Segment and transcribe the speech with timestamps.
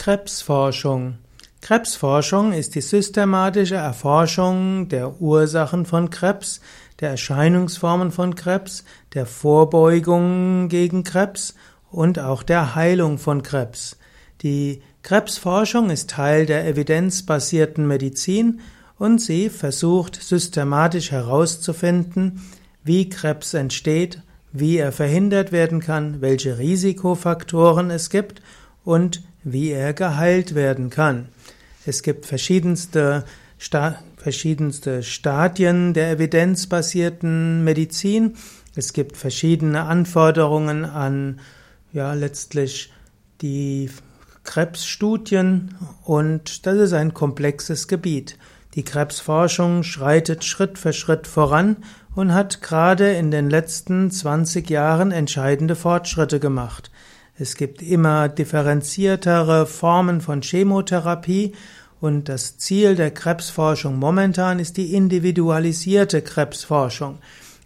[0.00, 1.18] Krebsforschung.
[1.60, 6.62] Krebsforschung ist die systematische Erforschung der Ursachen von Krebs,
[7.00, 11.54] der Erscheinungsformen von Krebs, der Vorbeugung gegen Krebs
[11.90, 13.98] und auch der Heilung von Krebs.
[14.40, 18.60] Die Krebsforschung ist Teil der evidenzbasierten Medizin
[18.98, 22.40] und sie versucht systematisch herauszufinden,
[22.82, 28.40] wie Krebs entsteht, wie er verhindert werden kann, welche Risikofaktoren es gibt
[28.82, 31.28] und wie er geheilt werden kann.
[31.86, 33.24] Es gibt verschiedenste,
[33.58, 38.36] Sta verschiedenste Stadien der evidenzbasierten Medizin.
[38.76, 41.40] Es gibt verschiedene Anforderungen an,
[41.92, 42.92] ja, letztlich
[43.40, 43.90] die
[44.44, 48.36] Krebsstudien und das ist ein komplexes Gebiet.
[48.74, 51.78] Die Krebsforschung schreitet Schritt für Schritt voran
[52.14, 56.90] und hat gerade in den letzten 20 Jahren entscheidende Fortschritte gemacht.
[57.40, 61.54] Es gibt immer differenziertere Formen von Chemotherapie
[61.98, 67.16] und das Ziel der Krebsforschung momentan ist die individualisierte Krebsforschung.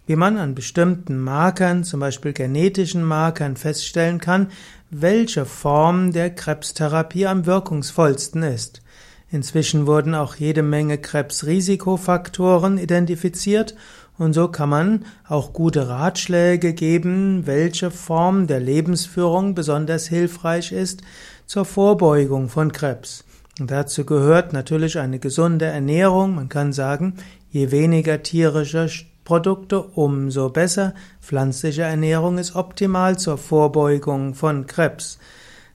[0.07, 4.47] Wie man an bestimmten Markern, zum Beispiel genetischen Markern, feststellen kann,
[4.91, 8.81] welche Form der Krebstherapie am wirkungsvollsten ist.
[9.29, 13.75] Inzwischen wurden auch jede Menge Krebsrisikofaktoren identifiziert
[14.17, 21.01] und so kann man auch gute Ratschläge geben, welche Form der Lebensführung besonders hilfreich ist
[21.45, 23.25] zur Vorbeugung von Krebs.
[23.59, 26.35] Und dazu gehört natürlich eine gesunde Ernährung.
[26.35, 27.15] Man kann sagen,
[27.51, 30.93] je weniger tierische Produkte, umso besser.
[31.21, 35.19] Pflanzliche Ernährung ist optimal zur Vorbeugung von Krebs.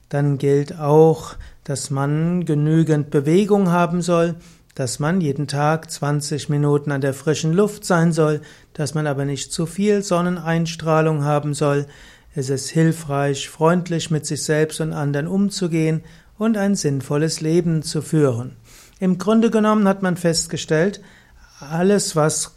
[0.09, 4.35] Dann gilt auch, dass man genügend Bewegung haben soll
[4.75, 8.41] dass man jeden Tag 20 Minuten an der frischen Luft sein soll,
[8.73, 11.85] dass man aber nicht zu viel Sonneneinstrahlung haben soll.
[12.33, 16.03] Es ist hilfreich, freundlich mit sich selbst und anderen umzugehen
[16.37, 18.55] und ein sinnvolles Leben zu führen.
[18.99, 21.01] Im Grunde genommen hat man festgestellt,
[21.59, 22.55] alles, was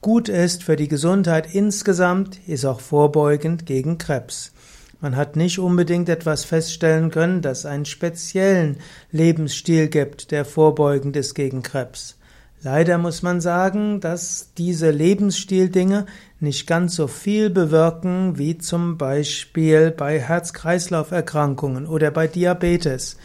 [0.00, 4.52] gut ist für die Gesundheit insgesamt, ist auch vorbeugend gegen Krebs.
[5.00, 8.78] Man hat nicht unbedingt etwas feststellen können, dass einen speziellen
[9.12, 12.16] Lebensstil gibt, der vorbeugend ist gegen Krebs.
[12.62, 16.06] Leider muss man sagen, dass diese Lebensstildinge
[16.40, 23.18] nicht ganz so viel bewirken wie zum Beispiel bei Herz-Kreislauf-Erkrankungen oder bei Diabetes.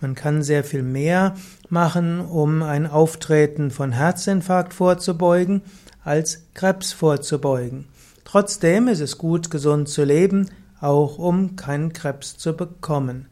[0.00, 1.34] Man kann sehr viel mehr
[1.70, 5.62] machen, um ein Auftreten von Herzinfarkt vorzubeugen,
[6.04, 7.86] als Krebs vorzubeugen.
[8.24, 10.50] Trotzdem ist es gut, gesund zu leben,
[10.84, 13.28] auch um keinen Krebs zu bekommen.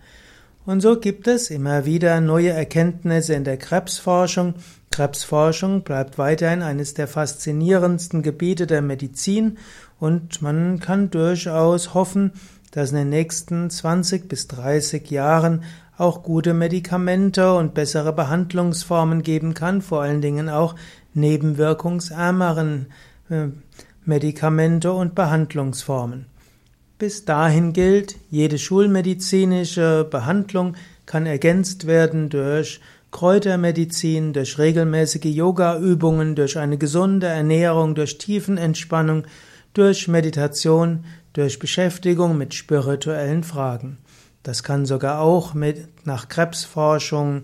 [0.65, 4.55] Und so gibt es immer wieder neue Erkenntnisse in der Krebsforschung.
[4.91, 9.59] Krebsforschung bleibt weiterhin eines der faszinierendsten Gebiete der Medizin
[9.99, 12.33] und man kann durchaus hoffen,
[12.71, 15.65] dass in den nächsten 20 bis 30 Jahren
[15.99, 20.75] auch gute Medikamente und bessere Behandlungsformen geben kann, vor allen Dingen auch
[21.15, 22.87] nebenwirkungsärmeren
[23.31, 23.49] äh,
[24.05, 26.27] Medikamente und Behandlungsformen.
[27.03, 32.81] Bis dahin gilt, jede schulmedizinische Behandlung kann ergänzt werden durch
[33.11, 39.25] Kräutermedizin, durch regelmäßige Yogaübungen, durch eine gesunde Ernährung, durch Tiefenentspannung,
[39.75, 43.99] durch Meditation, durch Beschäftigung mit spirituellen Fragen.
[44.45, 47.43] Das kann sogar auch mit, nach Krebsforschung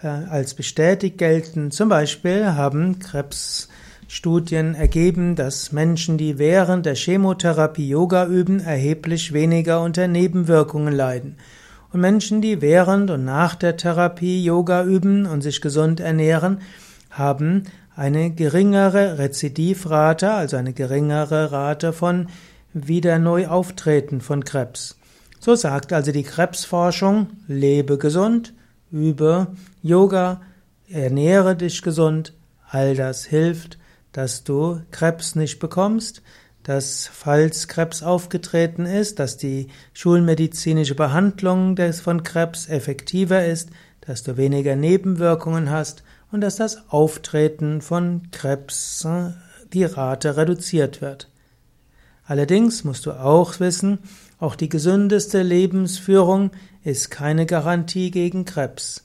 [0.00, 1.72] äh, als bestätigt gelten.
[1.72, 3.68] Zum Beispiel haben Krebs
[4.14, 11.38] Studien ergeben, dass Menschen, die während der Chemotherapie Yoga üben, erheblich weniger unter Nebenwirkungen leiden.
[11.94, 16.60] Und Menschen, die während und nach der Therapie Yoga üben und sich gesund ernähren,
[17.10, 17.62] haben
[17.96, 22.26] eine geringere Rezidivrate, also eine geringere Rate von
[22.74, 24.98] wieder neu auftreten von Krebs.
[25.40, 28.52] So sagt also die Krebsforschung, lebe gesund,
[28.90, 29.46] übe
[29.82, 30.42] Yoga,
[30.90, 32.34] ernähre dich gesund,
[32.68, 33.78] all das hilft
[34.12, 36.22] dass du Krebs nicht bekommst,
[36.62, 43.70] dass falls Krebs aufgetreten ist, dass die schulmedizinische Behandlung des von Krebs effektiver ist,
[44.00, 49.30] dass du weniger Nebenwirkungen hast und dass das Auftreten von Krebs äh,
[49.72, 51.28] die Rate reduziert wird.
[52.24, 53.98] Allerdings musst du auch wissen,
[54.38, 56.50] auch die gesündeste Lebensführung
[56.84, 59.04] ist keine Garantie gegen Krebs.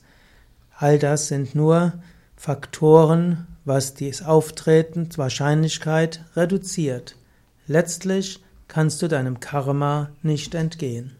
[0.76, 1.94] All das sind nur
[2.36, 7.14] Faktoren, was die Auftretenswahrscheinlichkeit reduziert.
[7.66, 11.17] Letztlich kannst du deinem Karma nicht entgehen.